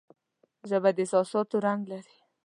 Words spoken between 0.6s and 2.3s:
ژبه د احساساتو رنگ لري